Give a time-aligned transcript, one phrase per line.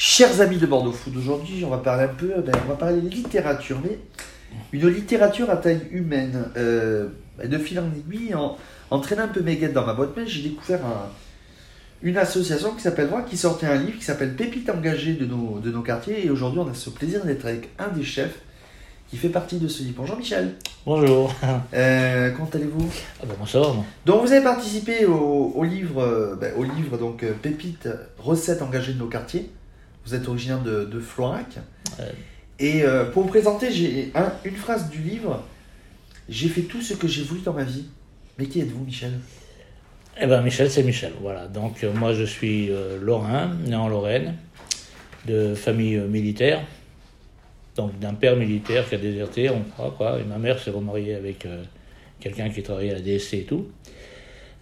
[0.00, 3.00] Chers amis de Bordeaux Food, aujourd'hui on va parler un peu, ben, on va parler
[3.00, 3.98] littérature, mais
[4.72, 6.44] une littérature à taille humaine.
[6.56, 7.08] Euh,
[7.44, 8.56] de fil en aiguille, en,
[8.92, 11.08] en traînant un peu mes guettes dans ma boîte mail, j'ai découvert un-
[12.02, 15.58] une association qui s'appelle moi, qui sortait un livre qui s'appelle Pépites engagées de nos,
[15.58, 18.38] de nos quartiers, et aujourd'hui on a ce plaisir d'être avec un des chefs
[19.10, 19.96] qui fait partie de ce livre.
[19.98, 20.54] Bonjour Michel,
[20.86, 21.34] Bonjour.
[21.74, 22.88] Euh, comment allez-vous?
[23.20, 23.84] Ah bon, ça va, moi.
[24.06, 27.88] Donc vous avez participé au, au livre, euh, ben, au livre donc euh, Pépites
[28.18, 29.50] recettes engagées de nos quartiers.
[30.08, 31.58] Vous êtes originaire de, de Florac.
[31.98, 32.04] Ouais.
[32.58, 35.44] Et euh, pour vous présenter, j'ai un- une phrase du livre.
[36.30, 37.84] J'ai fait tout ce que j'ai voulu dans ma vie.
[38.38, 39.12] Mais qui êtes-vous, Michel?
[40.18, 41.12] Eh ben Michel, c'est Michel.
[41.20, 41.46] Voilà.
[41.46, 44.34] Donc euh, moi je suis euh, lorrain, né en Lorraine,
[45.26, 46.62] de famille militaire.
[47.76, 50.18] Donc d'un père militaire qui a déserté, on croit quoi.
[50.20, 51.46] Et ma mère s'est remariée avec
[52.18, 53.66] quelqu'un qui travaillait à la DSC et tout.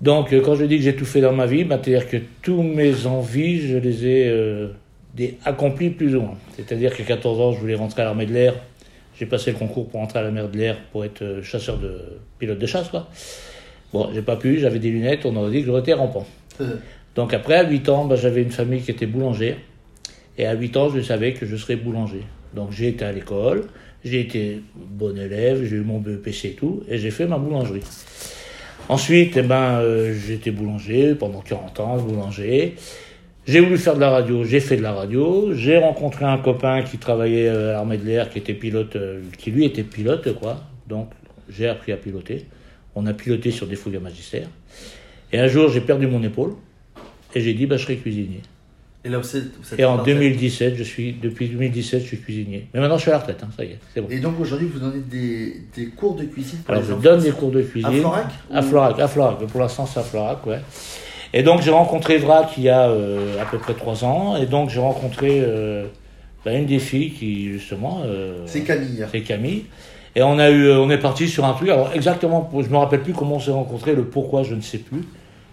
[0.00, 2.62] Donc quand je dis que j'ai tout fait dans ma vie, bah, c'est-à-dire que tous
[2.62, 4.68] mes envies, je les ai
[5.14, 6.38] des, accomplies plus ou moins.
[6.56, 8.54] C'est-à-dire qu'à 14 ans, je voulais rentrer à l'armée de l'air.
[9.18, 12.00] J'ai passé le concours pour rentrer à l'armée de l'air pour être euh, chasseur de
[12.38, 13.08] pilote de chasse quoi.
[13.92, 16.26] Bon, j'ai pas pu, j'avais des lunettes, on aurait dit que j'aurais été rampant.
[16.60, 16.76] Euh,
[17.14, 19.56] Donc après, à 8 ans, bah, j'avais une famille qui était boulanger.
[20.36, 22.22] Et à 8 ans, je savais que je serais boulanger.
[22.54, 23.66] Donc j'ai été à l'école,
[24.04, 27.82] j'ai été bon élève, j'ai eu mon BEPC et tout, et j'ai fait ma boulangerie.
[28.88, 32.74] Ensuite, eh ben, euh, été boulanger pendant 40 ans, boulanger.
[33.46, 35.52] J'ai voulu faire de la radio, j'ai fait de la radio.
[35.52, 39.20] J'ai rencontré un copain qui travaillait euh, à l'armée de l'air, qui était pilote, euh,
[39.38, 40.62] qui lui était pilote, quoi.
[40.88, 41.10] Donc
[41.50, 42.46] j'ai appris à piloter.
[42.94, 44.48] On a piloté sur des fouilles à magistère.
[45.32, 46.54] Et un jour, j'ai perdu mon épaule.
[47.34, 48.40] Et j'ai dit, bah, je serai cuisinier.
[49.04, 50.14] Et là, vous êtes, vous êtes Et en parfait.
[50.14, 52.68] 2017, je suis, depuis 2017, je suis cuisinier.
[52.72, 54.06] Mais maintenant, je suis à la retraite, hein, ça y est, c'est bon.
[54.08, 57.02] Et donc aujourd'hui, vous donnez des, des cours de cuisine pour Alors, les je enfants
[57.02, 57.90] donne des cours de cuisine.
[57.90, 59.46] À Florac À Florac, à Florac.
[59.46, 60.60] Pour l'instant, c'est à Florac, ouais.
[61.36, 64.36] Et donc, j'ai rencontré Vrac il y a euh, à peu près trois ans.
[64.36, 65.84] Et donc, j'ai rencontré euh,
[66.44, 68.02] bah, une des filles qui, justement.
[68.06, 69.04] euh, C'est Camille.
[69.10, 69.64] c'est Camille.
[70.16, 71.68] Et on a eu, on est parti sur un truc.
[71.70, 74.78] Alors exactement, je me rappelle plus comment on s'est rencontrés, le pourquoi, je ne sais
[74.78, 75.00] plus.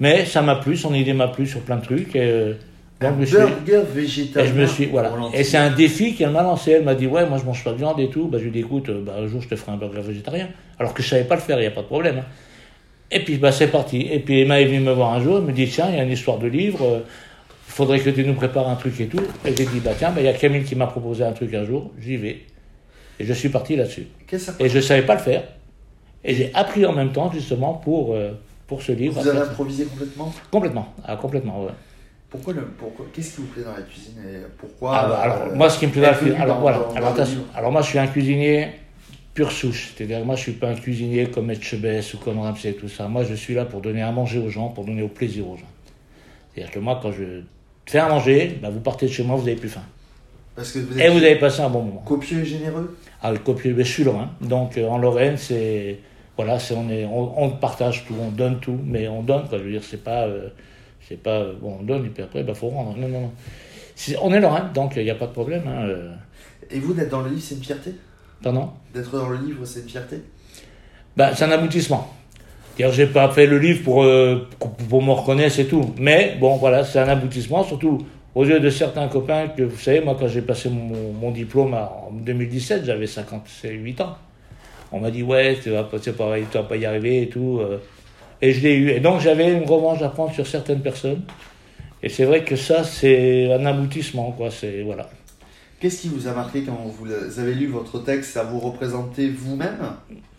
[0.00, 2.16] Mais ça m'a plu, son idée m'a plu sur plein de trucs.
[2.16, 2.54] Et,
[2.98, 4.50] donc, Un je me suis- burger et végétarien.
[4.50, 5.12] je me suis, voilà.
[5.34, 6.70] Et c'est un défi qu'elle m'a lancé.
[6.70, 8.28] Elle m'a dit, ouais, moi je mange pas de viande et tout.
[8.28, 10.48] Bah, je lui ai dit, écoute, bah, un jour je te ferai un burger végétarien.
[10.78, 12.16] Alors que je savais pas le faire, il n'y a pas de problème.
[12.20, 12.24] hein.
[13.10, 14.02] Et puis, bah, c'est parti.
[14.10, 16.00] Et puis Emma est venue me voir un jour, elle me dit, tiens, il y
[16.00, 17.00] a une histoire de livre, euh,
[17.68, 19.22] il faudrait que tu nous prépares un truc et tout.
[19.44, 21.54] Et j'ai dit, bah, tiens, bah, il y a Camille qui m'a proposé un truc
[21.54, 22.42] un jour, j'y vais.
[23.18, 24.08] Et je suis parti là-dessus.
[24.58, 25.44] Et je savais pas le faire.
[26.24, 28.32] Et j'ai appris en même temps, justement, pour, euh,
[28.66, 29.20] pour ce livre.
[29.20, 30.34] Vous avez improvisé complètement?
[30.50, 30.94] Complètement.
[31.04, 31.72] Ah, complètement, ouais.
[32.28, 35.36] Pourquoi le pourquoi Qu'est-ce qui vous plaît dans la cuisine et pourquoi Ah bah, alors,
[35.42, 36.36] euh, moi, ce qui me plaît dans la cuisine.
[36.60, 36.88] Voilà.
[37.54, 38.68] Alors, moi, je suis un cuisinier
[39.36, 39.92] pure souche.
[39.96, 43.06] C'est-à-dire, moi, je suis pas un cuisinier comme Etchebest ou comme Ramsay et tout ça.
[43.06, 45.56] Moi, je suis là pour donner à manger aux gens, pour donner au plaisir aux
[45.56, 45.70] gens.
[46.52, 47.42] C'est-à-dire que moi, quand je
[47.86, 49.84] fais à manger, bah, vous partez de chez moi, vous avez plus faim.
[50.56, 52.00] Parce que vous Et vous avez passé un bon moment.
[52.04, 52.96] copieux et généreux?
[53.22, 54.30] Ah, le copier, ben, je suis lorrain.
[54.40, 55.98] Donc, euh, en Lorraine, c'est.
[56.36, 59.58] Voilà, c'est, on, est, on, on partage tout, on donne tout, mais on donne, quoi.
[59.58, 60.24] Je veux dire, c'est pas.
[60.24, 60.48] euh,
[61.06, 61.40] c'est pas.
[61.40, 62.96] euh, bon, on donne, et puis après, il faut rendre.
[62.96, 63.32] Non, non, non.
[63.94, 65.62] C'est- on est lorrain, donc il n'y a pas de problème.
[65.68, 65.88] Hein.
[66.70, 67.92] Et vous, d'être dans le livre, c'est une fierté?
[68.42, 70.22] Pardon D'être dans le livre, c'est une fierté?
[71.16, 72.12] Ben, c'est un aboutissement.
[72.76, 74.48] C'est-à-dire, j'ai pas fait le livre pour, euh,
[74.88, 75.94] pour, me reconnaître, c'est tout.
[75.98, 77.98] Mais bon, voilà, c'est un aboutissement, surtout
[78.34, 81.72] aux yeux de certains copains que, vous savez, moi, quand j'ai passé mon, mon diplôme
[81.72, 84.16] en 2017, j'avais 58 ans.
[84.92, 87.58] On m'a dit, ouais, tu vas, c'est pareil, tu vas pas y arriver et tout.
[87.60, 87.78] euh.
[88.42, 88.90] Et je l'ai eu.
[88.90, 91.22] Et donc, j'avais une revanche à prendre sur certaines personnes.
[92.02, 94.50] Et c'est vrai que ça, c'est un aboutissement, quoi.
[94.50, 95.08] C'est, voilà.
[95.78, 99.76] Qu'est-ce qui vous a marqué quand vous avez lu votre texte Ça vous représentait vous-même?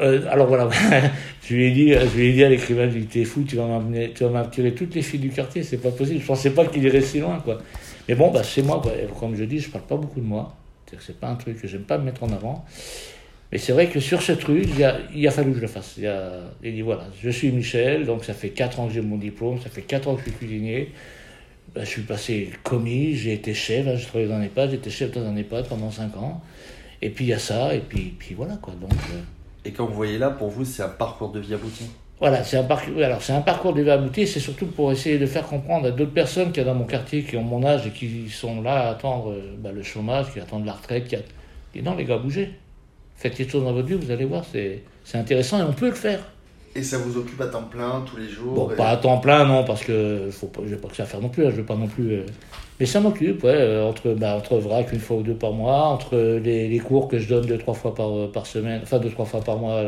[0.00, 0.68] Euh, alors voilà,
[1.42, 3.82] je lui ai dit, je lui ai dit à l'écrivain, je lui fou, tu vas
[4.14, 6.20] tu m'attirer toutes les filles du quartier, c'est pas possible.
[6.20, 7.58] Je pensais pas qu'il irait si loin, quoi.
[8.08, 8.92] Mais bon, bah, c'est moi, quoi.
[9.18, 10.54] Comme je dis, je parle pas beaucoup de moi.
[11.00, 12.64] C'est pas un truc que j'aime pas me mettre en avant.
[13.50, 15.66] Mais c'est vrai que sur ce truc, il a, il a fallu que je le
[15.66, 15.98] fasse.
[16.62, 19.60] Il dit, voilà, je suis Michel, donc ça fait 4 ans que j'ai mon diplôme,
[19.60, 20.92] ça fait 4 ans que je suis cuisinier.
[21.74, 24.90] Bah, je suis passé commis, j'ai été chef, hein, j'ai travaillé dans un EHPAD, j'étais
[24.90, 26.40] chef dans un EHPAD pendant 5 ans.
[27.02, 28.74] Et puis il y a ça, et puis, puis voilà, quoi.
[28.80, 29.20] Donc, euh,
[29.64, 31.84] Et quand vous voyez là, pour vous, c'est un parcours de vie abouti?
[32.20, 32.66] Voilà, c'est un.
[33.02, 35.90] Alors c'est un parcours de vie abouti, c'est surtout pour essayer de faire comprendre à
[35.90, 38.62] d'autres personnes qui y a dans mon quartier, qui ont mon âge et qui sont
[38.62, 41.20] là à attendre euh, bah, le chômage, qui attendent la retraite, qui a...
[41.74, 42.50] Et non les gars, bougez.
[43.16, 45.88] Faites quelque chose dans votre vie, vous allez voir, c'est c'est intéressant et on peut
[45.88, 46.20] le faire.
[46.76, 49.18] Et ça vous occupe à temps plein tous les jours Bon, et- pas à temps
[49.18, 51.50] plein, non, parce que faut pas, j'ai pas que ça à faire non plus, hein,
[51.50, 52.12] je veux pas non plus.
[52.14, 52.26] euh,
[52.80, 55.84] Mais ça m'occupe, ouais, euh, entre, bah, entre vrac une fois ou deux par mois,
[55.84, 58.98] entre les, les cours que je donne deux, trois fois par, euh, par semaine, enfin
[58.98, 59.80] deux, trois fois par mois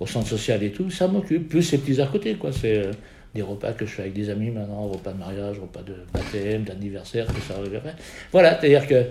[0.00, 1.48] au centre social et tout, ça m'occupe.
[1.48, 2.50] Plus ces petits à côté, quoi.
[2.52, 2.90] C'est, euh,
[3.34, 6.62] des repas que je fais avec des amis maintenant, repas de mariage, repas de baptême,
[6.64, 7.94] d'anniversaire, que ça arrive après.
[8.32, 9.04] Voilà, c'est-à-dire que,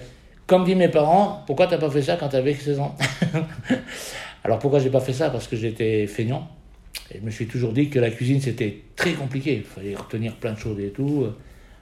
[0.47, 2.95] comme disent mes parents, pourquoi t'as pas fait ça quand t'avais 16 ans?
[4.43, 5.29] Alors pourquoi j'ai pas fait ça?
[5.29, 6.47] Parce que j'étais feignant.
[7.11, 9.55] Et je me suis toujours dit que la cuisine c'était très compliqué.
[9.55, 11.27] Il fallait retenir plein de choses et tout.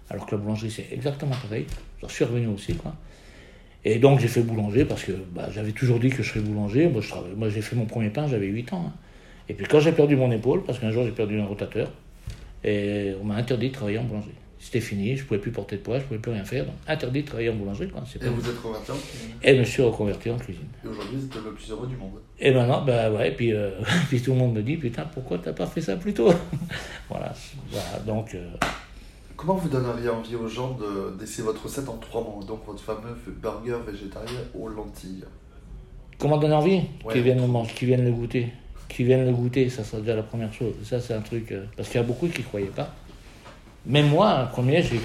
[0.10, 1.66] Alors que la boulangerie c'est exactement pareil.
[2.02, 2.96] J'en suis revenu aussi, quoi.
[3.84, 6.90] Et donc j'ai fait boulanger parce que bah, j'avais toujours dit que je serais boulanger.
[7.36, 8.86] Moi, j'ai fait mon premier pain, j'avais 8 ans.
[8.88, 8.94] hein.
[9.50, 11.92] Et puis quand j'ai perdu mon épaule, parce qu'un jour j'ai perdu un rotateur,
[12.64, 14.32] et on m'a interdit de travailler en boulangerie.
[14.64, 16.66] C'était fini, je pouvais plus porter de poids, je pouvais plus rien faire.
[16.66, 17.90] Donc interdit de travailler en boulangerie.
[17.90, 18.04] Quoi.
[18.06, 19.30] C'est Et pas- vous êtes converti en cuisine?
[19.42, 20.68] Et je me suis reconverti en cuisine.
[20.86, 22.12] Et aujourd'hui, vous êtes le plus heureux du monde.
[22.40, 23.72] Et maintenant, bah ouais, puis, euh,
[24.10, 26.32] puis tout le monde me dit, putain, pourquoi t'as pas fait ça plus tôt?
[27.10, 27.34] Voilà,
[27.72, 28.36] voilà, donc...
[28.36, 28.50] euh,
[29.36, 32.44] Comment vous donneriez envie aux gens de- d'essayer votre recette en trois mots?
[32.48, 35.24] Donc votre fameux burger végétarien aux lentilles.
[36.20, 36.82] Comment donner envie?
[37.04, 37.14] Ouais.
[37.14, 38.50] Qu'ils viennent le manger, qu'ils viennent le goûter.
[38.88, 40.76] Qu'ils viennent le goûter, ça serait déjà la première chose.
[40.84, 41.52] Ça, c'est un truc.
[41.52, 42.94] euh, parce qu'il y a beaucoup qui ne croyaient pas.
[43.86, 45.00] Même moi, j'ai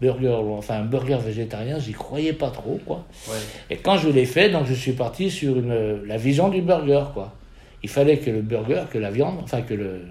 [0.00, 3.04] burger, enfin un burger végétarien, j'y croyais pas trop, quoi.
[3.28, 3.34] Ouais.
[3.70, 7.04] Et quand je l'ai fait, donc je suis parti sur une, la vision du burger,
[7.14, 7.34] quoi.
[7.82, 10.02] Il fallait que le burger, que la viande, enfin que le,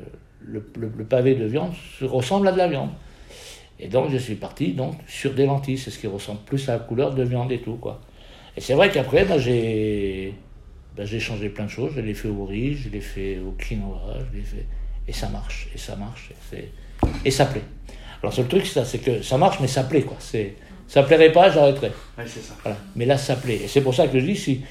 [0.42, 2.90] le, le- le pavé de viande se ressemble à de la viande.
[3.80, 6.74] Et donc je suis parti donc sur des lentilles, c'est ce qui ressemble plus à
[6.74, 8.02] la couleur de viande et tout, quoi.
[8.56, 10.34] Et c'est vrai qu'après, ben, j'ai
[10.96, 11.92] ben, j'ai changé plein de choses.
[11.96, 14.66] Je l'ai fait au riz, je l'ai fait au quinoa, je l'ai fait...
[15.08, 16.72] Et ça marche, et ça marche, et, c'est-
[17.26, 17.64] et ça plaît.
[18.24, 20.18] Alors, le truc, c'est ça, c'est que ça marche, mais ça plaît, quoi.
[20.20, 20.56] C'est...
[20.88, 21.92] Ça plairait pas, j'arrêterais.
[22.18, 22.24] Ouais.
[22.64, 22.78] Voilà.
[22.96, 23.58] Mais là, ça plaît.
[23.64, 24.62] Et c'est pour ça que je dis, si,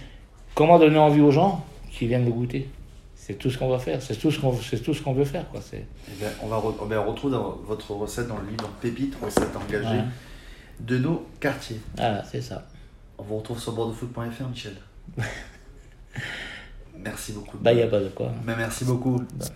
[0.54, 2.68] comment donner envie aux gens qui viennent le goûter?
[3.14, 5.24] C'est tout ce qu'on va faire, c'est tout ce qu'on, c'est tout ce qu'on veut
[5.24, 5.60] faire, quoi.
[5.60, 5.84] C'est...
[6.08, 8.68] Eh ben, on, va re- on, ben, on retrouve dans votre recette dans le livre
[8.80, 10.04] Pépite, recette engagée Ouais.
[10.80, 11.80] de nos quartiers.
[11.96, 12.66] Voilà, c'est ça.
[13.18, 14.74] On vous retrouve sur bordeauxfoot.fr, Michel.
[16.98, 17.58] merci beaucoup.
[17.58, 18.32] Bah, il n'y a pas de quoi.
[18.44, 19.22] Mais merci beaucoup.
[19.34, 19.46] Bah.